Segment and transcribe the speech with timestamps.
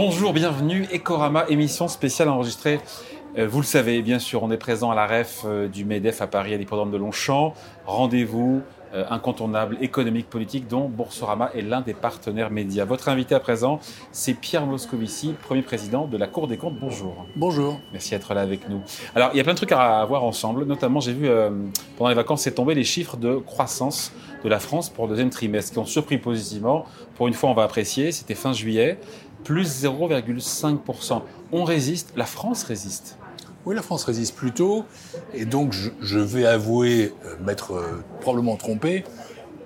[0.00, 0.86] Bonjour, bienvenue.
[0.94, 2.78] Ecorama, émission spéciale enregistrée.
[3.36, 6.22] euh, Vous le savez, bien sûr, on est présent à la REF euh, du MEDEF
[6.22, 7.52] à Paris, à l'hippodrome de Longchamp.
[7.84, 8.62] Rendez-vous
[8.94, 12.84] euh, incontournable économique, politique, dont Boursorama est l'un des partenaires médias.
[12.84, 13.80] Votre invité à présent,
[14.12, 16.78] c'est Pierre Moscovici, premier président de la Cour des comptes.
[16.78, 17.26] Bonjour.
[17.34, 17.80] Bonjour.
[17.92, 18.80] Merci d'être là avec nous.
[19.16, 20.64] Alors, il y a plein de trucs à voir ensemble.
[20.64, 21.28] Notamment, j'ai vu
[21.96, 24.12] pendant les vacances, c'est tombé les chiffres de croissance
[24.44, 26.84] de la France pour le deuxième trimestre, qui ont surpris positivement.
[27.16, 28.12] Pour une fois, on va apprécier.
[28.12, 29.00] C'était fin juillet,
[29.44, 31.22] plus 0,5%.
[31.52, 32.12] On résiste.
[32.16, 33.16] La France résiste.
[33.66, 34.84] Oui, la France résiste plutôt,
[35.34, 39.04] et donc je, je vais avouer euh, m'être euh, probablement trompé,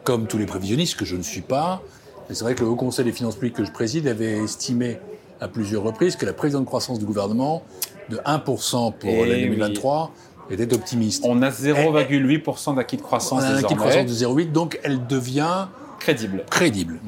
[0.03, 1.83] comme tous les prévisionnistes, que je ne suis pas.
[2.29, 4.99] Mais c'est vrai que le Haut Conseil des finances publiques que je préside avait estimé
[5.41, 7.63] à plusieurs reprises que la prévision de croissance du gouvernement
[8.09, 9.57] de 1% pour Eh l'année oui.
[9.57, 10.11] 2023
[10.51, 11.25] était optimiste.
[11.27, 14.81] On a 0,8% d'acquis de On croissance a un acquis de croissance de 0,8, donc
[14.83, 15.67] elle devient
[16.01, 16.45] Crédible.
[16.51, 16.99] crédible.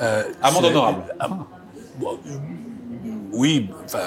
[0.00, 1.02] Euh, Amende honorable.
[1.18, 1.28] Ah,
[3.32, 4.00] oui, enfin,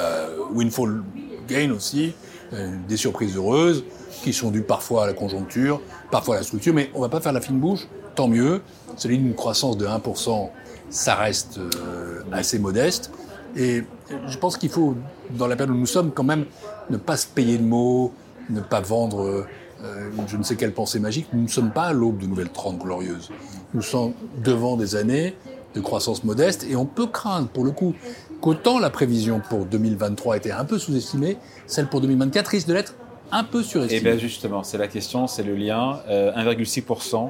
[0.53, 1.03] windfall
[1.47, 2.13] gain aussi,
[2.53, 3.83] euh, des surprises heureuses
[4.23, 7.21] qui sont dues parfois à la conjoncture, parfois à la structure, mais on va pas
[7.21, 8.61] faire la fine bouche, tant mieux.
[8.95, 10.49] Celui d'une croissance de 1%,
[10.89, 13.11] ça reste euh, assez modeste.
[13.55, 13.83] Et
[14.27, 14.95] je pense qu'il faut,
[15.31, 16.45] dans la période où nous sommes, quand même
[16.89, 18.13] ne pas se payer de mots,
[18.49, 19.45] ne pas vendre
[19.83, 21.27] euh, je ne sais quelle pensée magique.
[21.33, 23.29] Nous ne sommes pas à l'aube de nouvelles trente glorieuses.
[23.73, 24.13] Nous sommes
[24.43, 25.35] devant des années
[25.77, 27.95] de croissance modeste et on peut craindre, pour le coup,
[28.41, 32.95] qu'autant la prévision pour 2023 était un peu sous-estimée, celle pour 2024 risque de l'être
[33.31, 34.01] un peu surestimée.
[34.01, 35.99] bien justement, c'est la question, c'est le lien.
[36.09, 37.29] Euh, 1,6%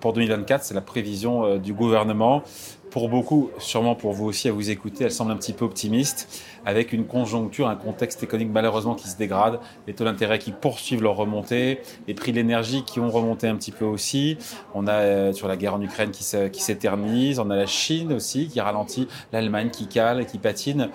[0.00, 2.42] pour 2024, c'est la prévision euh, du gouvernement.
[2.94, 6.28] Pour beaucoup, sûrement pour vous aussi à vous écouter, elle semble un petit peu optimiste,
[6.64, 11.02] avec une conjoncture, un contexte économique malheureusement qui se dégrade, les taux d'intérêt qui poursuivent
[11.02, 14.38] leur remontée, les prix de l'énergie qui ont remonté un petit peu aussi.
[14.76, 17.66] On a euh, sur la guerre en Ukraine qui se- qui s'éternise, on a la
[17.66, 20.88] Chine aussi qui ralentit, l'Allemagne qui cale, qui patine.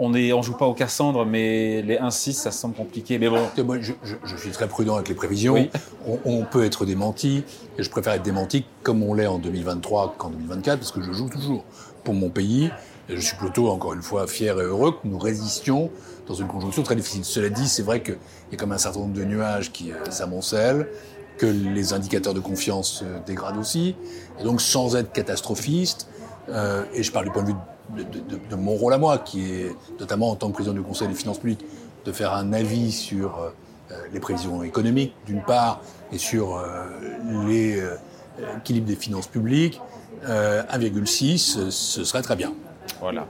[0.00, 3.18] On est, on joue pas au Cassandre, mais les 1,6, ça semble compliqué.
[3.18, 5.54] Mais bon, moi, je, je- je suis très prudent avec les prévisions.
[5.54, 5.70] Oui.
[6.06, 7.42] On, on peut être démenti,
[7.78, 11.12] et je préfère être démenti comme on l'est en 2023 qu'en 2024, parce que je
[11.12, 11.64] joue toujours
[12.04, 12.70] pour mon pays.
[13.10, 15.90] Et je suis plutôt, encore une fois, fier et heureux que nous résistions
[16.26, 17.24] dans une conjoncture très difficile.
[17.24, 18.18] Cela dit, c'est vrai qu'il
[18.52, 20.86] y a comme un certain nombre de nuages qui euh, s'amoncellent,
[21.38, 23.94] que les indicateurs de confiance se dégradent aussi.
[24.38, 26.08] Et donc, sans être catastrophiste,
[26.48, 28.04] euh, et je parle du point de vue
[28.50, 31.14] de, mon rôle à moi, qui est notamment en tant que président du Conseil des
[31.14, 31.64] finances publiques,
[32.04, 33.50] de faire un avis sur euh,
[33.92, 35.80] euh, les prévisions économiques, d'une part,
[36.12, 36.62] et sur
[37.46, 37.82] les
[38.56, 39.80] équilibres des finances publiques,
[40.24, 42.52] euh, 1,6, euh, ce serait très bien.
[43.00, 43.26] Voilà.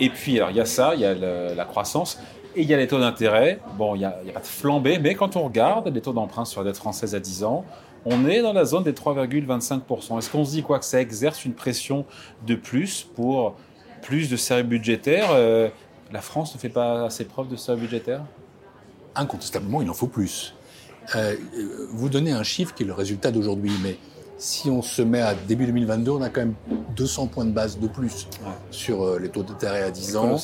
[0.00, 2.18] Et puis, alors, il y a ça, il y a la croissance,
[2.56, 3.60] et il y a les taux d'intérêt.
[3.76, 6.44] Bon, il n'y a, a pas de flambée, mais quand on regarde les taux d'emprunt
[6.44, 7.64] sur la dette française à 10 ans,
[8.10, 10.18] on est dans la zone des 3,25%.
[10.18, 12.04] Est-ce qu'on se dit quoi que ça exerce une pression
[12.46, 13.54] de plus pour
[14.02, 15.68] plus de sérieux budgétaire Euh,
[16.12, 18.22] La France ne fait pas assez preuve de sérieux budgétaire
[19.14, 20.54] Incontestablement, il en faut plus.
[21.16, 21.34] Euh,
[21.90, 23.96] vous donnez un chiffre qui est le résultat d'aujourd'hui, mais
[24.36, 26.54] si on se met à début 2022, on a quand même
[26.96, 28.52] 200 points de base de plus Ouais.
[28.70, 30.36] sur euh, les taux d'intérêt à 10 C'est ans.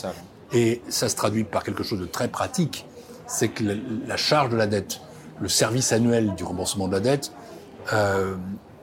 [0.53, 2.87] Et ça se traduit par quelque chose de très pratique,
[3.27, 3.63] c'est que
[4.07, 5.01] la charge de la dette,
[5.41, 7.33] le service annuel du remboursement de la dette,
[7.93, 8.35] euh,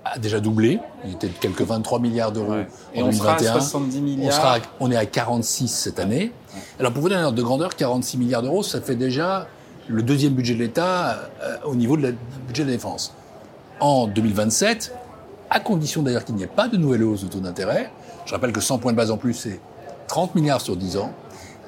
[0.06, 0.79] a déjà doublé.
[1.06, 2.67] Il était de quelques 23 milliards d'euros Ouais.
[2.95, 3.59] en Et on sera à 2021.
[3.62, 6.31] 70 On, sera, à- on est à 46 cette année.
[6.79, 9.47] Alors pour vous donner un ordre de grandeur, 46 milliards d'euros, ça fait déjà
[9.88, 12.16] le deuxième budget de l'État euh, au niveau du
[12.47, 13.13] budget de la défense.
[13.79, 14.94] En 2027,
[15.50, 17.91] à condition d'ailleurs qu'il n'y ait pas de nouvelle hausse de taux d'intérêt,
[18.25, 19.59] je rappelle que 100 points de base en plus, c'est
[20.07, 21.12] 30 milliards sur 10 ans,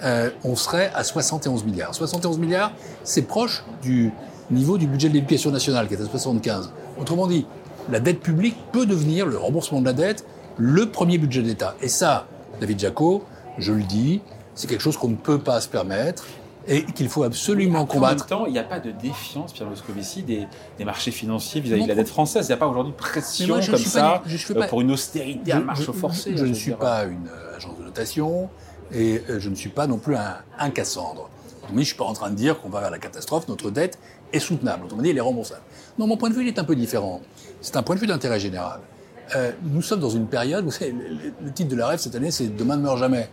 [0.04, 1.94] euh, on serait à 71 milliards.
[1.96, 2.72] 71 milliards,
[3.04, 4.12] c'est proche du
[4.52, 6.72] niveau du budget de l'éducation nationale, qui est à 75.
[7.00, 7.46] Autrement dit,
[7.92, 10.26] la dette publique peut devenir, le remboursement de la dette,
[10.58, 11.76] le premier budget d'État.
[11.82, 12.28] Et ça,
[12.62, 13.24] David Jaco,
[13.58, 14.22] je le dis,
[14.56, 16.26] c'est quelque chose qu'on ne peut pas se permettre
[16.68, 18.14] et qu'il faut absolument Après, combattre.
[18.32, 21.60] En même temps, il n'y a pas de défiance, Pierre Moscovici, des, des marchés financiers
[21.60, 22.46] vis-à-vis de la dette française.
[22.46, 24.68] Il n'y a pas aujourd'hui de pression moi, comme ça pas- je suis euh, pas-
[24.68, 26.38] pour une austérité à marche forcée.
[26.38, 26.78] Je, ne suis dire.
[26.78, 28.50] pas une euh, agence de notation
[28.94, 31.30] et euh, je ne suis pas non plus un, un Cassandre.
[31.70, 33.70] Mais je ne suis pas en train de dire qu'on va vers la catastrophe, notre
[33.72, 33.98] dette
[34.32, 34.86] est soutenable.
[34.86, 35.62] Autrement dit, elle est remboursable.
[36.00, 37.22] Non, mon point de vue, il est un peu différent.
[37.62, 38.80] C'est un point de vue d'intérêt général.
[39.36, 40.92] Euh, nous sommes dans une période, vous savez,
[41.44, 43.30] le, titre de la rêve cette année, c'est Demain ne meurt jamais.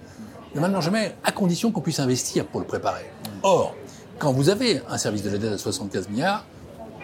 [0.54, 3.04] Demain ne meurt jamais, à condition qu'on puisse investir pour le préparer.
[3.42, 3.74] Or,
[4.18, 6.44] quand vous avez un service de la dette à 75 milliards,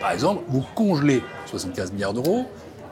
[0.01, 2.45] par exemple, vous congelez 75 milliards d'euros,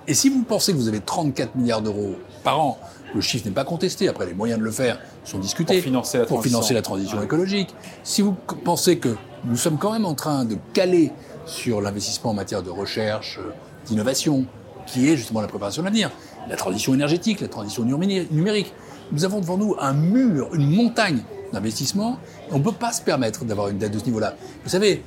[0.06, 2.78] et si vous pensez que vous avez 34 milliards d'euros par an,
[3.14, 6.18] le chiffre n'est pas contesté, après les moyens de le faire sont discutés, Pour financer
[6.18, 6.58] la pour transition.
[6.58, 7.24] financer la transition Ouais.
[7.24, 7.74] écologique.
[8.02, 8.32] Si vous
[8.64, 9.14] pensez que
[9.44, 11.12] nous sommes quand même en train de caler
[11.46, 13.52] sur l'investissement en matière de recherche, euh,
[13.86, 14.46] d'innovation,
[14.86, 16.10] qui est justement la préparation de l'avenir.
[16.48, 18.72] La transition énergétique, la transition numérique.
[19.12, 22.18] Nous avons devant nous un mur, une montagne d'investissement.
[22.50, 24.34] On ne peut pas se permettre d'avoir une dette de ce niveau-là.
[24.62, 25.02] Vous savez,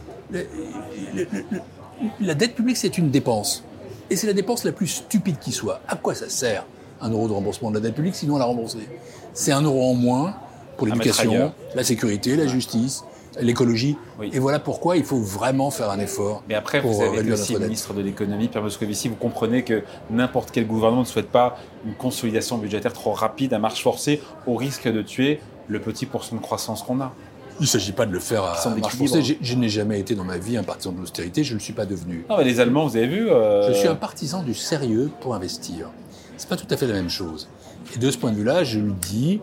[2.19, 3.63] la dette publique, c'est une dépense.
[4.09, 5.81] Et c'est la dépense la plus stupide qui soit.
[5.87, 6.65] À quoi ça sert
[7.01, 8.87] un euro de remboursement de la dette publique sinon à la rembourser?
[9.33, 10.35] C'est un euro en moins
[10.77, 13.03] pour l'éducation, la sécurité, la justice,
[13.39, 13.97] l'écologie.
[14.21, 16.43] Et voilà pourquoi il faut vraiment faire un effort.
[16.47, 20.51] Mais après, vous avez aussi le ministre de l'économie, Pierre Moscovici, vous comprenez que n'importe
[20.51, 24.87] quel gouvernement ne souhaite pas une consolidation budgétaire trop rapide à marche forcée au risque
[24.87, 27.13] de tuer le petit pourcent de croissance qu'on a.
[27.59, 29.37] Il ne s'agit pas de le faire à marche forcée.
[29.41, 31.73] Je, n'ai jamais été dans ma vie un partisan de l'austérité, je ne le suis
[31.73, 32.23] pas devenu.
[32.29, 35.33] Non, mais les Allemands, vous avez vu euh, Je suis un partisan du sérieux pour
[35.33, 35.89] investir.
[36.37, 37.49] C'est pas tout à fait la même chose.
[37.95, 39.41] Et de ce point de vue-là, je le dis,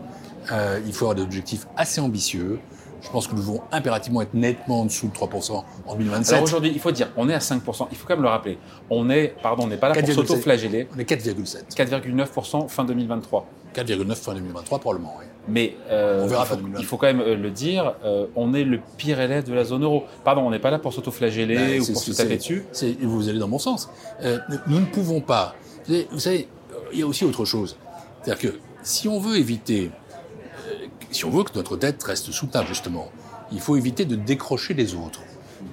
[0.51, 2.59] euh, il faut avoir des objectifs assez ambitieux.
[3.05, 6.33] Je pense que nous devons impérativement être nettement en dessous de 3% en 2027.
[6.33, 7.87] Alors aujourd'hui, il faut dire, on est à 5%.
[7.91, 8.57] Il faut quand même le rappeler.
[8.89, 10.87] On est, pardon, on n'est pas là pour s'auto-flageller.
[10.95, 11.75] On est 4,7.
[11.75, 13.45] 4,9% fin 2023.
[13.75, 15.25] 4,9 fin 2023 probablement, oui.
[15.47, 16.47] Mais euh, on verra
[16.79, 19.63] il, faut, quand même euh, le dire, euh, on est le pire élève de la
[19.63, 20.05] zone euro.
[20.23, 22.65] Pardon, on n'est pas là pour s'auto-flageller ben, ou pour se taper dessus.
[23.01, 23.89] Vous allez dans mon sens.
[24.67, 25.55] nous ne pouvons pas.
[25.87, 26.47] Vous savez,
[26.91, 27.77] il y a aussi autre chose.
[28.23, 29.91] C'est-à-dire que si on veut éviter
[31.11, 33.09] si on veut que notre dette reste soutenable, justement,
[33.51, 35.21] il faut éviter de décrocher les autres.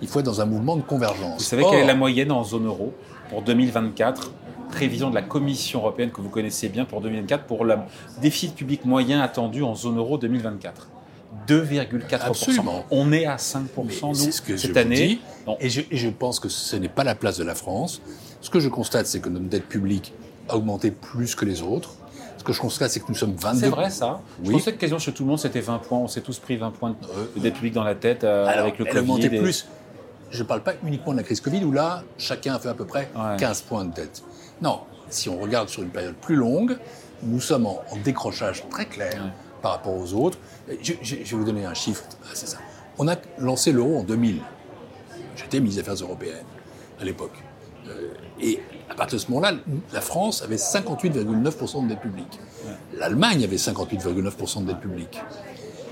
[0.00, 1.38] Il faut être dans un mouvement de convergence.
[1.38, 2.94] Vous savez quelle est la moyenne en zone euro
[3.30, 4.32] pour 2024
[4.70, 7.76] Prévision de la Commission européenne que vous connaissez bien pour 2024 pour le
[8.22, 10.88] déficit public moyen attendu en zone euro 2024.
[11.46, 12.84] 2,4%.
[12.90, 13.66] On est à 5%
[14.08, 15.18] nous, ce que cette année.
[15.60, 18.00] et, je, et je pense que ce n'est pas la place de la France.
[18.40, 20.12] Ce que je constate, c'est que notre dette publique
[20.48, 21.96] a augmenté plus que les autres.
[22.42, 23.60] Ce que je constate, c'est que nous sommes 22.
[23.60, 25.98] C'est vrai ça Je pensais que quasiment chez tout le monde, c'était 20 points.
[25.98, 26.96] On s'est tous pris 20 points
[27.36, 29.28] de dette publique dans la tête euh, avec le elle Covid.
[29.28, 29.68] plus.
[30.32, 32.74] Je ne parle pas uniquement de la crise Covid, où là, chacun a fait à
[32.74, 33.08] peu près
[33.38, 34.24] 15 points de dette.
[34.60, 36.78] Non, si on regarde sur une période plus longue,
[37.22, 39.22] nous sommes en, décrochage très clair
[39.62, 40.38] par rapport aux autres.
[40.82, 42.02] Je, vais vous donner un chiffre,
[42.34, 42.58] c'est ça.
[42.98, 44.40] On a lancé l'euro en 2000.
[45.36, 46.44] J'étais ministre des Affaires européennes
[47.00, 47.38] à l'époque.
[47.88, 49.54] Euh, et à partir de ce moment-là,
[49.92, 52.40] la France avait 58,9% de dette publique.
[52.96, 55.20] L'Allemagne avait 58,9% de dette publique.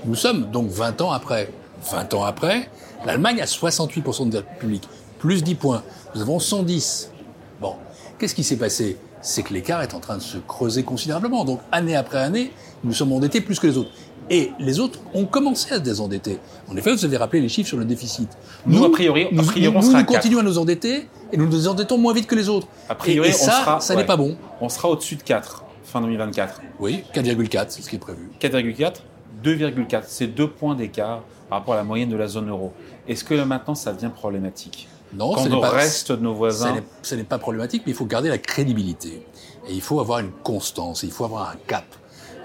[0.05, 1.51] Nous sommes donc 20 ans après.
[1.91, 2.69] 20 ans après,
[3.05, 4.87] l'Allemagne a 68% de dette publique,
[5.19, 5.83] plus 10 points.
[6.13, 7.11] Nous avons 110.
[7.59, 7.75] Bon,
[8.19, 8.97] qu'est-ce qui s'est passé?
[9.21, 11.45] C'est que l'écart est en train de se creuser considérablement.
[11.45, 12.51] Donc, année après année,
[12.83, 13.91] nous sommes endettés plus que les autres.
[14.31, 16.39] Et les autres ont commencé à se désendetter.
[16.69, 18.29] En effet, vous avez rappelé les chiffres sur le déficit.
[18.65, 22.13] Nous, a priori, nous, on nous, continuons à nous endetter et nous nous désendettons moins
[22.13, 22.67] vite que les autres.
[22.87, 24.37] A priori, et, ça, ça n'est pas bon.
[24.61, 26.61] On sera au-dessus de 4 fin 2024.
[26.79, 28.29] Oui, 4,4, c'est ce qui est prévu.
[28.39, 29.01] 4,4
[29.43, 32.71] 2,4, c'est deux points d'écart par rapport à la moyenne de la zone euro.
[33.07, 36.75] Est-ce que maintenant ça devient problématique Non, Quand ce pas, reste de nos voisins.
[37.01, 39.25] Ce n'est pas problématique, mais il faut garder la crédibilité.
[39.67, 41.85] Et il faut avoir une constance, il faut avoir un cap.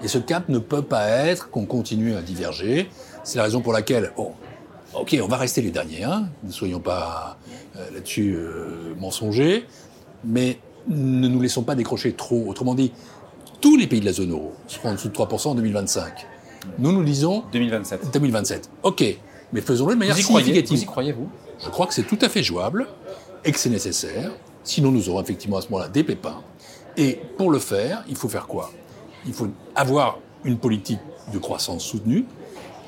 [0.03, 2.89] Et ce cap ne peut pas être qu'on continue à diverger.
[3.23, 4.33] C'est la raison pour laquelle, bon,
[4.93, 7.37] ok, on va rester les derniers, hein, ne soyons pas
[7.75, 9.65] euh, là-dessus euh, mensongers,
[10.23, 12.45] mais ne nous laissons pas décrocher trop.
[12.47, 12.91] Autrement dit,
[13.59, 16.27] tous les pays de la zone euro seront en dessous de 3% en 2025.
[16.79, 17.43] Nous, nous disons...
[17.51, 18.13] 2027.
[18.13, 18.69] 2027.
[18.83, 19.03] Ok,
[19.51, 20.77] mais faisons-le de manière significative.
[20.77, 21.29] vous y croyez-vous?
[21.63, 22.87] Je crois que c'est tout à fait jouable
[23.43, 24.31] et que c'est nécessaire.
[24.63, 26.41] Sinon, nous aurons effectivement à ce moment-là des pépins.
[26.97, 28.71] Et pour le faire, il faut faire quoi?
[29.25, 30.99] Il faut avoir une politique
[31.33, 32.25] de croissance soutenue.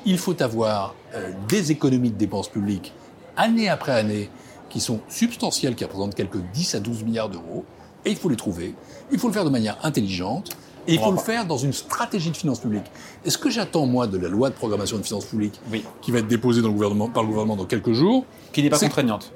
[0.06, 2.92] Il faut avoir euh, des économies de dépenses publiques
[3.36, 4.30] année après année
[4.68, 7.64] qui sont substantielles, qui représentent quelques 10 à 12 milliards d'euros.
[8.04, 8.74] Et il faut les trouver.
[9.10, 10.50] Il faut le faire de manière intelligente.
[10.86, 12.90] Et il faut le faire dans une stratégie de finances publiques.
[13.24, 15.60] Et ce que j'attends, moi, de la loi de programmation de finances publiques,
[16.00, 18.24] qui va être déposée dans le gouvernement, par le gouvernement dans quelques jours?
[18.52, 19.32] Qui n'est pas contraignante.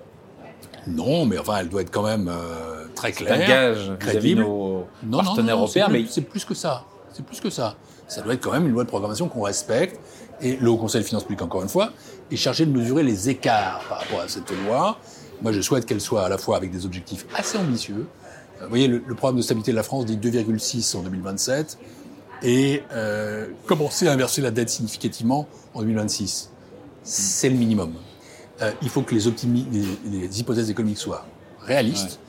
[0.86, 3.34] Non, mais enfin, elle doit être quand même euh, très claire.
[3.34, 4.42] Un gage crédible.
[4.42, 6.84] nos non, partenaires européens, mais c'est plus que ça.
[7.12, 7.76] C'est plus que ça.
[8.08, 9.98] Ça doit être quand même une loi de programmation qu'on respecte.
[10.40, 11.90] Et le Haut Conseil des finances publiques, encore une fois,
[12.30, 14.98] est chargé de mesurer les écarts par rapport à cette loi.
[15.42, 18.06] Moi, je souhaite qu'elle soit à la fois avec des objectifs assez ambitieux,
[18.64, 21.78] vous voyez, le, programme de stabilité de la France dit 2,6 en 2027
[22.42, 26.50] et euh, commencer à inverser la dette significativement en 2026.
[27.02, 27.92] C'est le minimum.
[28.62, 29.24] Euh, il faut que les,
[30.04, 31.26] les, hypothèses économiques soient
[31.60, 32.20] réalistes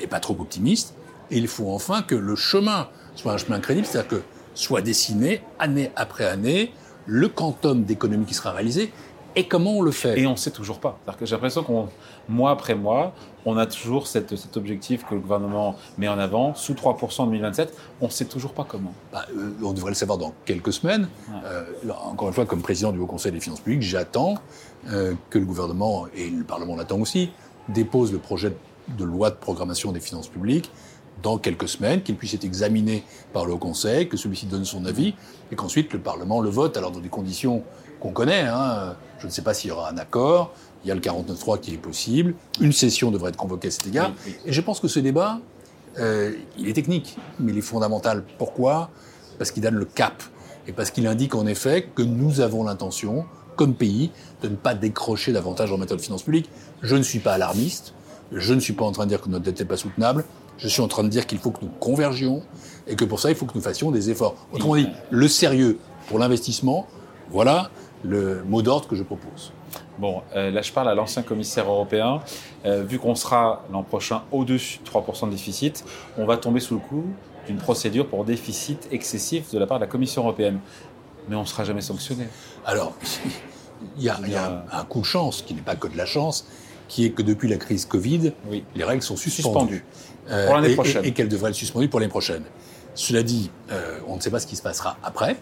[0.00, 0.94] et pas trop optimistes.
[1.30, 4.22] Et il faut enfin que le chemin soit un chemin crédible, c'est-à-dire que
[4.54, 6.72] soit dessiné année après année
[7.06, 8.92] le quantum d'économie qui sera réalisé
[9.36, 10.18] et comment on le fait?
[10.20, 10.98] Et on ne sait toujours pas.
[11.22, 11.88] J'ai l'impression qu'on,
[12.28, 13.14] mois après mois,
[13.44, 17.76] on a toujours cet objectif que le gouvernement met en avant, sous 3% en 2027.
[18.00, 18.92] On ne sait toujours pas comment.
[19.12, 21.08] Bah, euh, on devrait le savoir dans quelques semaines.
[21.44, 21.64] Euh,
[22.04, 24.36] encore une fois, comme président du Haut Conseil des finances publiques, j'attends
[24.90, 27.30] euh, que le gouvernement, et le Parlement l'attend aussi,
[27.68, 28.52] dépose le projet
[28.88, 30.70] de loi de programmation des finances publiques
[31.22, 34.84] dans quelques semaines, qu'il puisse être examiné par le Haut Conseil, que celui-ci donne son
[34.84, 35.14] avis,
[35.50, 37.62] et qu'ensuite le Parlement le vote, alors dans des conditions
[38.04, 38.42] qu'on connaît.
[38.42, 38.96] Hein.
[39.18, 40.52] Je ne sais pas s'il y aura un accord,
[40.84, 43.86] il y a le 49.3 qui est possible, une session devrait être convoquée à cet
[43.86, 44.12] égard,
[44.44, 45.40] et je pense que ce débat,
[45.98, 48.22] euh, il est technique, mais il est fondamental.
[48.36, 48.90] Pourquoi?
[49.38, 50.22] Parce qu'il donne le cap,
[50.68, 53.24] et parce qu'il indique en effet que nous avons l'intention,
[53.56, 54.10] comme pays,
[54.42, 56.50] de ne pas décrocher davantage en matière de finances publiques.
[56.82, 57.94] Je ne suis pas alarmiste,
[58.32, 60.24] je ne suis pas en train de dire que notre dette n'est pas soutenable,
[60.58, 62.42] je suis en train de dire qu'il faut que nous convergions
[62.86, 64.36] et que pour ça, il faut que nous fassions des efforts.
[64.52, 66.86] Autrement dit, le sérieux pour l'investissement,
[67.30, 67.70] voilà
[68.04, 69.52] le mot d'ordre que je propose.
[69.98, 72.20] Bon, euh, là je parle à l'ancien commissaire européen.
[72.64, 75.84] Euh, vu qu'on sera l'an prochain au-dessus de 3% de déficit,
[76.18, 77.04] on va tomber sous le coup
[77.46, 80.60] d'une procédure pour déficit excessif de la part de la Commission européenne.
[81.28, 82.28] Mais on ne sera jamais sanctionné.
[82.66, 82.94] Alors,
[83.98, 86.46] il y a, un, coup de chance, qui n'est pas que de la chance,
[86.88, 88.32] qui est que depuis la crise Covid,
[88.74, 89.84] les règles sont suspendues.
[90.30, 91.04] Euh, pour l'année prochaine.
[91.04, 92.44] Et, qu'elles devraient être suspendues pour l'année prochaine.
[92.94, 93.50] Cela dit,
[94.06, 95.36] on ne sait pas ce qui se passera après,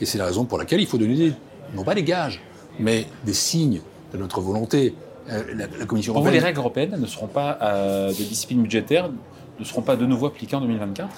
[0.00, 1.32] et c'est la raison pour laquelle il faut donner,
[1.74, 2.40] non pas des gages,
[2.78, 3.80] mais des signes
[4.12, 4.94] de notre volonté.
[5.30, 6.34] Euh, la, Commission européenne.
[6.34, 7.58] les règles européennes ne seront pas
[8.08, 9.08] de discipline budgétaire,
[9.58, 11.08] ne seront pas de nouveau appliquées en 2024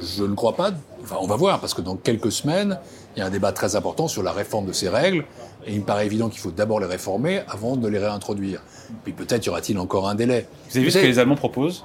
[0.00, 0.70] Je ne crois pas.
[1.02, 2.78] Enfin, on va voir, parce que dans quelques semaines,
[3.16, 5.24] il y a un débat très important sur la réforme de ces règles,
[5.66, 8.62] et il me paraît évident qu'il faut d'abord les réformer avant de les réintroduire.
[9.02, 10.46] Puis peut-être y aura-t-il encore un délai.
[10.70, 11.84] Vous avez vu ce que les Allemands proposent?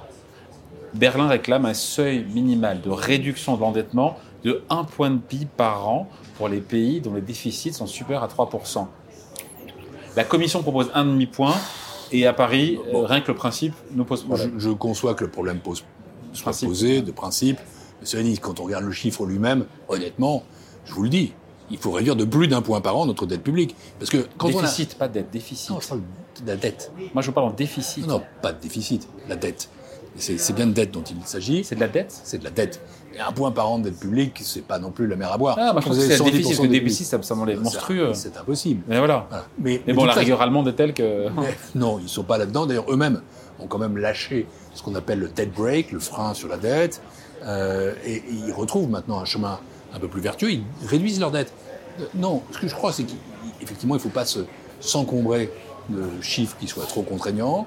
[0.94, 5.88] Berlin réclame un seuil minimal de réduction de l'endettement de 1 point de PIB par
[5.88, 8.86] an pour les pays dont les déficits sont supérieurs à 3%.
[10.16, 11.54] La Commission propose un demi-point
[12.12, 14.52] et à Paris, euh, rien que le principe nous pose problème.
[14.58, 15.84] Je, conçois que le problème pose,
[16.32, 17.58] soit posé de principe.
[18.00, 20.44] Mais cela dit, quand on regarde le chiffre lui-même, honnêtement,
[20.84, 21.32] je vous le dis,
[21.70, 23.74] il faut réduire de plus d'un point par an notre dette publique.
[23.98, 24.98] Parce que quand déficit, on a...
[25.00, 25.70] pas de dette, déficit.
[25.70, 26.00] Non, je parle
[26.42, 26.92] de la dette.
[27.12, 28.06] Moi, je parle en déficit.
[28.06, 29.68] Non, pas de déficit, la dette.
[30.18, 31.64] C'est bien de dette dont il s'agit.
[31.64, 32.80] C'est de la dette C'est de la dette.
[33.14, 35.38] Et un point par an de dette publique, c'est pas non plus la mer à
[35.38, 35.56] boire.
[35.58, 38.12] Ah, moi je pense que c'est le déficit, le déficit, ça, m'enlève monstrueux.
[38.14, 38.82] C'est impossible.
[38.88, 39.28] Mais voilà.
[39.58, 41.28] Mais, bon, la rigueur allemande est telle que.
[41.74, 42.66] non, ils sont pas là-dedans.
[42.66, 43.22] D'ailleurs, eux-mêmes
[43.58, 47.00] ont quand même lâché ce qu'on appelle le debt break, le frein sur la dette.
[47.44, 49.58] Euh, et, ils retrouvent maintenant un chemin
[49.94, 50.50] un peu plus vertueux.
[50.50, 51.52] Ils réduisent leur dette.
[52.00, 54.24] Euh, non, ce que je crois, c'est qu'effectivement, il ne faut pas
[54.80, 55.50] s'encombrer
[55.88, 57.66] de chiffres qui soient trop contraignants.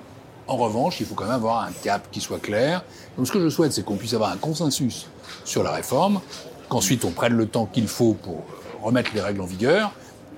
[0.50, 2.84] En revanche, il faut quand même avoir un cap qui soit clair.
[3.16, 5.08] Donc ce que je souhaite, c'est qu'on puisse avoir un consensus
[5.46, 6.22] sur la réforme,
[6.70, 8.44] qu'ensuite on prenne le temps qu'il faut pour
[8.82, 9.92] remettre les règles en vigueur,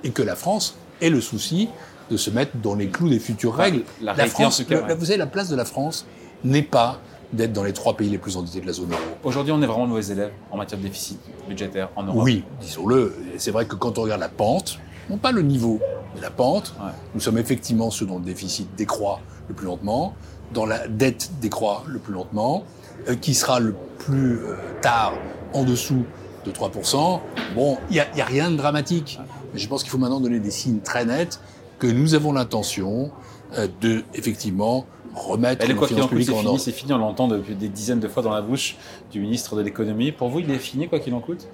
[0.03, 1.69] et que la France ait le souci
[2.09, 3.83] de se mettre dans les clous des futures règles.
[4.01, 6.05] La, France, vous savez, la place de la France
[6.43, 6.99] n'est pas
[7.31, 9.01] d'être dans les trois pays les plus endettés de la zone euro.
[9.23, 12.21] Aujourd'hui, on est vraiment mauvais élèves en matière de déficit budgétaire en Europe.
[12.21, 13.15] Oui, disons-le.
[13.37, 14.77] C'est vrai que quand on regarde la pente,
[15.09, 15.79] non pas le niveau,
[16.15, 16.73] mais la pente,
[17.13, 20.13] nous sommes effectivement ceux dont le déficit décroît le plus lentement,
[20.53, 22.63] dans la dette décroît le plus lentement,
[23.07, 25.13] euh, qui sera le plus euh, tard
[25.53, 26.03] en dessous
[26.45, 27.19] de 3%.
[27.55, 29.19] Bon, il n'y a, a, rien de dramatique,
[29.53, 31.39] mais je pense qu'il faut maintenant donner des signes très nets
[31.79, 33.11] que nous avons l'intention
[33.57, 36.59] euh, de, effectivement, remettre les finances publiques en ordre.
[36.59, 38.77] C'est fini, on l'entend depuis des dizaines de fois dans la bouche
[39.11, 40.11] du ministre de l'économie.
[40.11, 41.47] Pour vous, il est fini, quoi qu'il en coûte?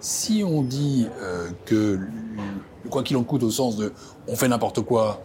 [0.00, 1.08] Si on dit
[1.64, 1.98] que
[2.90, 3.92] quoi qu'il en coûte au sens de
[4.28, 5.22] on fait n'importe quoi,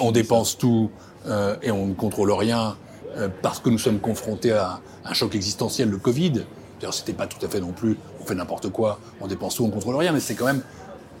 [0.00, 0.90] on dépense tout,
[1.26, 2.76] euh, et on ne contrôle rien
[3.16, 6.44] euh, parce que nous sommes confrontés à un choc existentiel, le Covid.
[6.80, 9.64] D'ailleurs, c'était pas tout à fait non plus, on fait n'importe quoi, on dépense tout,
[9.64, 10.62] on contrôle rien, mais c'est quand même,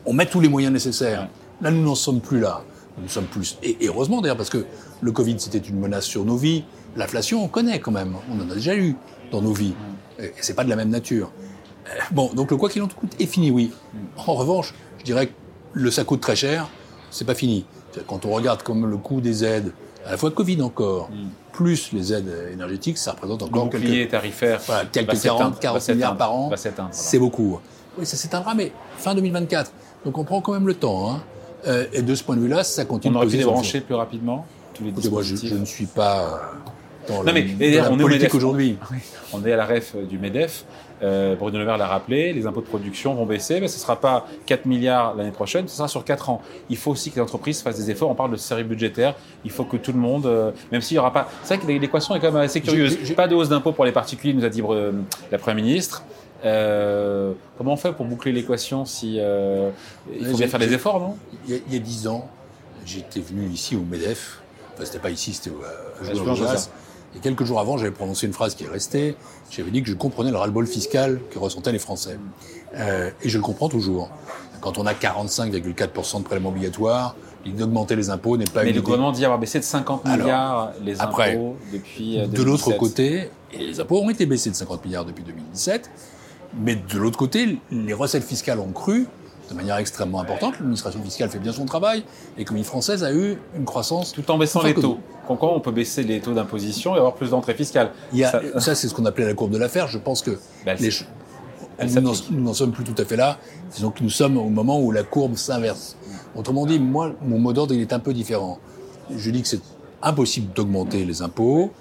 [0.06, 1.28] on met tous les moyens nécessaires.
[1.60, 2.62] Là, nous n'en sommes plus là.
[3.00, 4.64] Nous sommes plus, et, heureusement d'ailleurs, parce que
[5.00, 6.64] le Covid, c'était une menace sur nos vies.
[6.96, 8.16] L'inflation, on connaît quand même.
[8.28, 8.96] On en a déjà eu
[9.30, 9.74] dans nos vies.
[10.18, 11.30] Et c'est pas de la même nature.
[12.10, 13.72] Bon, donc le quoi qu'il en coûte est fini, oui.
[14.16, 15.32] En revanche, je dirais que
[15.72, 16.68] le ça coûte très cher,
[17.10, 17.64] c'est pas fini.
[18.06, 19.72] Quand on regarde comme le coût des aides,
[20.06, 21.28] à la fois Covid encore, mm.
[21.52, 26.16] plus les aides énergétiques, ça représente encore le quelques, tarifaire, voilà, quelques 40, 40 milliards
[26.16, 26.50] par an.
[26.90, 27.60] C'est beaucoup.
[27.98, 29.72] Oui, ça s'éteindra, mais fin 2024.
[30.04, 31.10] Donc on prend quand même le temps.
[31.10, 31.22] Hein.
[31.66, 33.14] Euh, et de ce point de vue-là, ça continue.
[33.14, 35.50] On aurait pu débrancher plus rapidement tous les dispositifs.
[35.50, 36.40] Moi, je, ne suis pas
[37.08, 38.78] dans la, mais, on politique aujourd'hui.
[39.32, 40.64] On est à la ref du MEDEF.
[41.02, 43.80] Euh, Bruno Le Maire l'a rappelé, les impôts de production vont baisser, mais ce ne
[43.80, 46.42] sera pas 4 milliards l'année prochaine, ce sera sur 4 ans.
[46.70, 48.10] Il faut aussi que les entreprises fassent des efforts.
[48.10, 49.14] On parle de série budgétaire.
[49.44, 51.28] Il faut que tout le monde, euh, même s'il n'y aura pas.
[51.44, 52.98] C'est vrai que l'équation est quand même assez curieuse.
[53.14, 54.92] Pas de hausse d'impôts pour les particuliers, nous a dit euh,
[55.30, 56.02] la Première ministre.
[56.44, 59.70] Euh, comment on fait pour boucler l'équation si euh,
[60.12, 61.16] il faut bien faire des efforts, non?
[61.48, 62.28] Il y, a, 10 ans,
[62.86, 64.40] j'étais venu ici au Medef.
[64.74, 66.56] Enfin, c'était pas ici, c'était à, à,
[67.16, 69.16] et quelques jours avant, j'avais prononcé une phrase qui est restée.
[69.50, 72.18] J'avais dit que je comprenais le ras-le-bol fiscal que ressentaient les Français.
[72.76, 74.10] Euh, et je le comprends toujours.
[74.60, 78.82] Quand on a 45,4% de prélèvements obligatoires, d'augmenter les impôts n'est pas Mais une le
[78.82, 82.18] gouvernement dit avoir baissé de 50 milliards les impôts depuis.
[82.18, 85.90] Euh, de l'autre côté, les impôts ont été baissés de 50 milliards depuis 2017.
[86.60, 89.06] Mais de l'autre côté, les recettes fiscales ont cru
[89.48, 90.54] de manière extrêmement importante.
[90.58, 92.04] L'administration fiscale fait bien son travail.
[92.36, 94.12] L'économie française a eu une croissance.
[94.12, 94.98] Tout en baissant les taux.
[95.26, 98.88] Comment on peut baisser les taux d'imposition et avoir plus d'entrées fiscales Ça, ça c'est
[98.88, 99.88] ce qu'on appelait la courbe de l'affaire.
[99.88, 100.90] Je pense que ben, les,
[101.84, 103.38] nous n'en sommes plus tout à fait là.
[103.74, 105.96] Disons que nous sommes au moment où la courbe s'inverse.
[106.34, 108.58] Autrement dit, moi, mon mot d'ordre, il est un peu différent.
[109.14, 109.60] Je dis que c'est
[110.02, 111.72] impossible d'augmenter les impôts.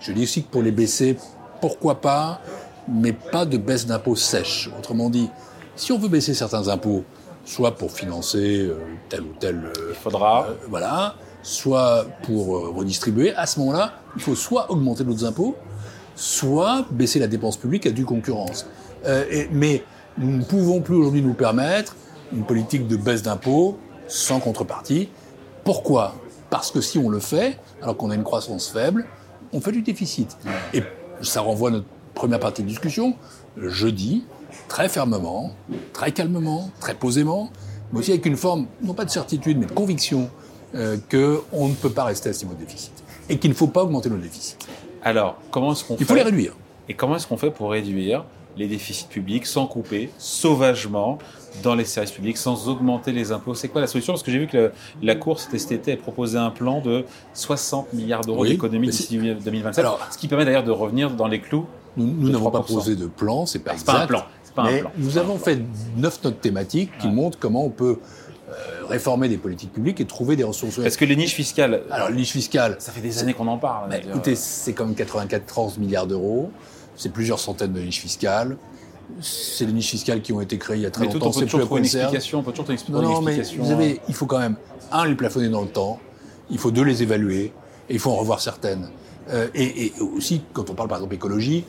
[0.00, 1.16] Je dis aussi que pour les baisser,
[1.60, 2.40] pourquoi pas,
[2.88, 4.70] mais pas de baisse d'impôts sèche.
[4.78, 5.30] Autrement dit,
[5.76, 7.04] si on veut baisser certains impôts,
[7.44, 8.78] soit pour financer euh,
[9.08, 9.56] tel ou tel...
[9.56, 10.46] Euh, il faudra.
[10.48, 11.14] Euh, voilà.
[11.42, 13.32] Soit pour redistribuer.
[13.34, 15.54] À ce moment-là, il faut soit augmenter d'autres impôts,
[16.16, 18.66] soit baisser la dépense publique à due concurrence.
[19.52, 19.84] mais
[20.18, 21.94] nous ne pouvons plus aujourd'hui nous permettre
[22.32, 23.78] une politique de baisse d'impôts
[24.08, 25.08] sans contrepartie.
[25.62, 26.16] Pourquoi?
[26.50, 29.06] Parce que si on le fait, alors qu'on a une croissance faible,
[29.52, 30.36] on fait du déficit.
[30.74, 30.82] Et
[31.22, 33.14] ça renvoie à notre première partie de discussion.
[33.56, 34.24] Je dis
[34.68, 35.52] très fermement,
[35.92, 37.50] très calmement, très posément,
[37.92, 40.30] mais aussi avec une forme, non pas de certitude, mais de conviction,
[40.74, 42.92] euh, qu'on ne peut pas rester à ce niveau de déficit.
[43.28, 44.56] Et qu'il ne faut pas augmenter nos déficits.
[45.02, 46.52] Alors, comment est-ce qu'on Il faut les réduire.
[46.88, 48.24] Et comment est-ce qu'on fait pour réduire
[48.56, 51.18] les déficits publics sans couper sauvagement
[51.62, 53.54] dans les services publics, sans augmenter les impôts?
[53.54, 54.12] C'est quoi la solution?
[54.12, 57.04] Parce que j'ai vu que la Cour cet été a proposé un plan de
[57.34, 61.40] 60 milliards d'euros d'économie d'ici 2027, Alors, ce qui permet d'ailleurs de revenir dans les
[61.40, 61.66] clous.
[61.96, 63.86] Nous n'avons pas proposé de plan, c'est pas exact.
[63.86, 64.24] Pas un plan.
[64.56, 64.92] Pas mais un plan.
[64.96, 65.60] nous avons fait
[65.96, 67.98] neuf notes thématiques qui montrent comment on peut
[68.48, 70.78] euh, réformer des politiques publiques et trouver des ressources.
[70.78, 72.76] Est-ce que les niches fiscales Alors les niches fiscales.
[72.78, 73.94] Ça fait des années qu'on en parle.
[73.94, 76.50] écoutez, c'est comme 94 milliards d'euros.
[76.96, 78.56] C'est plusieurs centaines de niches fiscales.
[79.20, 81.28] C'est des niches fiscales qui ont été créées il y a très mais longtemps.
[81.28, 82.38] on peut toujours trouver une explication.
[82.38, 84.56] On peut toujours non, non, mais vous il faut quand même
[84.90, 86.00] un les plafonner dans le temps.
[86.48, 87.52] Il faut deux les évaluer
[87.88, 88.88] et il faut en revoir certaines.
[89.30, 91.64] Euh, et, et, aussi, quand on parle par exemple écologie,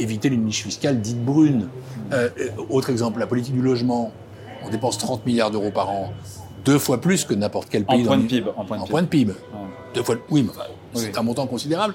[0.00, 1.68] éviter les niches fiscales dites brunes.
[2.12, 2.28] Euh,
[2.68, 4.12] autre exemple, la politique du logement.
[4.64, 6.12] On dépense 30 milliards d'euros par an,
[6.64, 8.02] deux fois plus que n'importe quel pays.
[8.02, 8.50] En point de PIB.
[8.56, 9.32] En point de, PIB.
[9.94, 10.16] Deux fois.
[10.30, 11.94] Oui, mais c'est un montant considérable.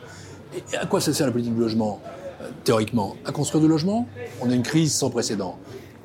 [0.73, 2.01] Et à quoi ça sert la politique du logement
[2.41, 4.07] euh, Théoriquement, à construire du logement?
[4.41, 5.57] On a une crise sans précédent.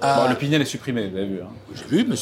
[0.03, 1.41] le Pinel est supprimé, vous avez vu.
[1.41, 1.49] Hein.
[1.75, 2.17] J'ai vu, mais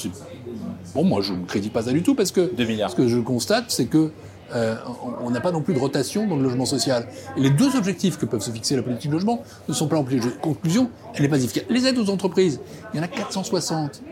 [0.94, 2.90] bon, moi je ne crédite pas ça du tout parce que milliards.
[2.90, 4.12] ce que je constate, c'est que
[4.54, 4.76] euh,
[5.22, 7.06] on n'a pas non plus de rotation dans le logement social.
[7.36, 9.96] Et les deux objectifs que peuvent se fixer la politique de logement ne sont pas
[9.96, 10.20] remplis.
[10.40, 11.64] Conclusion, elle n'est pas efficace.
[11.68, 12.60] Les aides aux entreprises,
[12.92, 14.02] il y en a 460.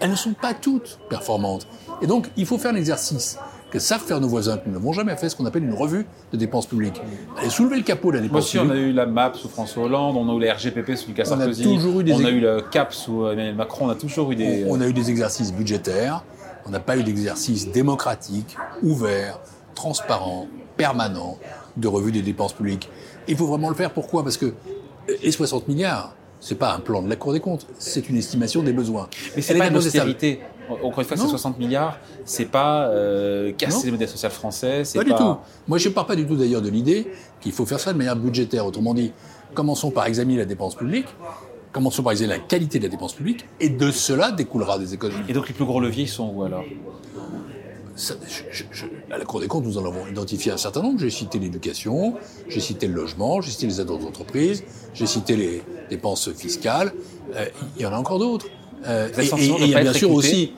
[0.00, 1.66] Elles ne sont pas toutes performantes.
[2.02, 3.38] Et donc, il faut faire l'exercice
[3.70, 6.06] que savent faire nos voisins, que nous n'avons jamais fait, ce qu'on appelle une revue
[6.32, 7.00] de dépenses publiques.
[7.44, 8.66] Et soulever le capot de la dépense publique.
[8.66, 10.96] Moi aussi, on a eu la MAP sous François Hollande, on a eu la RGPP
[10.96, 13.54] sous Lucas Sarkozy, on a, toujours eu des on a eu le CAP sous Emmanuel
[13.54, 14.64] Macron, on a toujours eu des...
[14.66, 16.24] On, on a eu des exercices budgétaires,
[16.66, 19.38] on n'a pas eu d'exercice démocratique, ouvert,
[19.80, 21.38] transparent, permanent
[21.78, 22.90] de revue des dépenses publiques.
[23.28, 23.92] Il faut vraiment le faire.
[23.92, 24.22] Pourquoi?
[24.22, 24.52] Parce que
[25.22, 28.62] et 60 milliards, c'est pas un plan de la Cour des comptes, c'est une estimation
[28.62, 29.08] des besoins.
[29.34, 30.40] Mais c'est pas une austérité.
[30.68, 34.82] Encore une fois, c'est 60 milliards, c'est pas euh, casser le modèle social français.
[34.94, 35.36] Pas, pas du tout.
[35.66, 37.98] Moi, je ne pars pas du tout d'ailleurs de l'idée qu'il faut faire ça de
[37.98, 38.66] manière budgétaire.
[38.66, 39.12] Autrement dit,
[39.54, 41.08] commençons par examiner la dépense publique,
[41.72, 45.24] commençons par examiner la qualité de la dépense publique, et de cela découlera des économies.
[45.28, 46.64] Et donc les plus gros leviers sont où alors?
[49.10, 50.98] À la Cour des comptes, nous en avons identifié un certain nombre.
[51.00, 52.14] J'ai cité l'éducation,
[52.48, 56.92] j'ai cité le logement, j'ai cité les aides aux entreprises, j'ai cité les dépenses fiscales.
[57.34, 58.46] Euh, il y en a encore d'autres.
[58.86, 59.28] Euh, et,
[59.60, 60.54] il y a bien sûr aussi,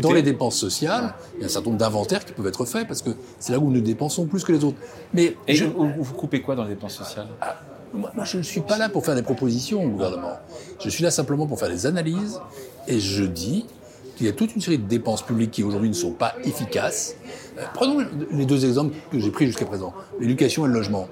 [0.00, 2.86] dans, les dépenses sociales, il y a un certain nombre d'inventaires qui peuvent être faits
[2.86, 3.10] parce que
[3.40, 4.76] c'est là où nous dépensons plus que les autres.
[5.12, 7.26] Mais et vous coupez quoi dans les dépenses sociales?
[7.40, 7.56] Ah,
[7.92, 10.38] moi, je ne suis pas là pour faire des propositions au gouvernement.
[10.80, 12.40] Je suis là simplement pour faire des analyses
[12.86, 13.66] et je dis
[14.16, 17.16] qu'il y a toute une série de dépenses publiques qui aujourd'hui ne sont pas efficaces.
[17.58, 21.06] Euh, prenons les deux exemples que j'ai pris jusqu'à présent, l'éducation et le logement.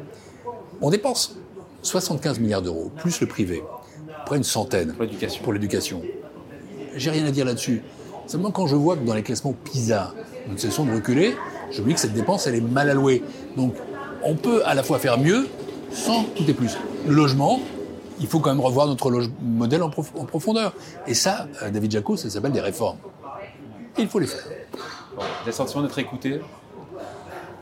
[0.80, 1.36] On dépense
[1.82, 3.62] 75 milliards d'euros, plus le privé,
[4.26, 4.94] près une centaine
[5.42, 6.02] pour l'éducation.
[6.96, 7.82] J'ai rien à dire là-dessus.
[8.26, 10.14] Simplement quand je vois que dans les classements PISA,
[10.48, 11.36] nous ne cessons de reculer,
[11.70, 13.22] je me dis que cette dépense, elle est mal allouée.
[13.56, 13.74] Donc
[14.22, 15.46] on peut à la fois faire mieux
[15.90, 16.76] sans tout et plus.
[17.06, 17.60] Le logement,
[18.20, 19.11] il faut quand même revoir notre
[19.42, 20.74] modèle en, profondeur.
[21.07, 22.98] Et ça, euh, David Jaco, ça s'appelle des réformes.
[23.96, 24.44] Et il faut les faire.
[25.16, 26.40] Bon, vous avez le sentiment d'être écouté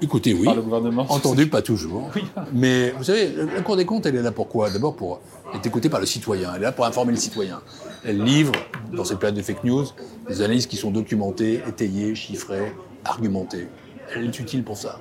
[0.01, 0.45] Écoutez, oui.
[0.45, 2.11] Par le gouvernement Entendu, pas toujours.
[2.17, 2.25] Oui.
[2.53, 4.69] Mais vous savez, la Cour des comptes, elle est là pour quoi?
[4.69, 5.21] D'abord pour
[5.55, 6.51] être écoutée par le citoyen.
[6.55, 7.61] Elle est là pour informer le citoyen.
[8.05, 8.53] Elle livre,
[8.93, 9.85] dans cette période de fake news,
[10.29, 13.69] des analyses qui sont documentées, étayées, chiffrées, argumentées.
[14.15, 14.99] Elle est utile pour ça.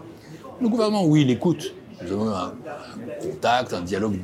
[0.61, 1.73] Le gouvernement, oui, il écoute.
[2.03, 2.53] Nous avons un
[3.21, 4.19] contact, un dialogue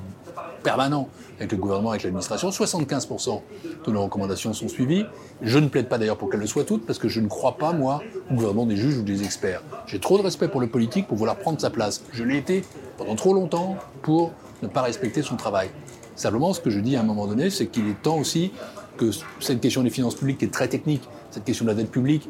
[0.67, 2.49] permanent avec le gouvernement, avec l'administration.
[2.49, 3.41] 75%
[3.85, 5.05] de nos recommandations sont suivies.
[5.41, 7.55] Je ne plaide pas d'ailleurs pour qu'elles le soient toutes, parce que je ne crois
[7.57, 9.61] pas, moi, au gouvernement des juges ou des experts.
[9.85, 12.03] J'ai trop de respect pour le politique pour vouloir prendre sa place.
[12.11, 12.65] Je l'ai été
[12.97, 15.69] pendant trop longtemps pour ne pas respecter son travail.
[16.17, 18.51] Simplement, ce que je dis à un moment donné, c'est qu'il est temps aussi
[18.97, 21.91] que cette question des finances publiques, qui est très technique, cette question de la dette
[21.91, 22.29] publique,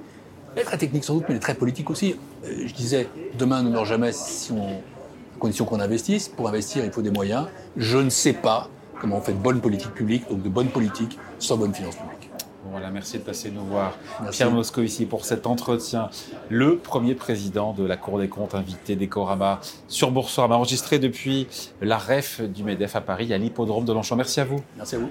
[0.54, 2.16] elle est très technique sans doute, mais elle est très politique aussi.
[2.46, 3.08] Euh, je disais,
[3.40, 4.82] demain ne meurt jamais si on,
[5.38, 6.28] à condition qu'on investisse.
[6.28, 7.46] Pour investir, il faut des moyens.
[7.78, 8.70] Je ne sais pas
[9.00, 12.30] comment on fait de bonnes politiques publiques, donc de bonnes politiques sans bonnes finances publiques.
[12.70, 13.98] Voilà, merci de passer nous voir.
[14.32, 16.10] Pierre Moscovici pour cet entretien.
[16.50, 21.48] Le premier président de la Cour des comptes invité d'Ecorama sur Boursorama, enregistré depuis
[21.82, 24.18] la REF du MEDEF à Paris, à l'hippodrome de Longchamp.
[24.18, 24.62] Merci à vous.
[24.76, 25.10] Merci à vous.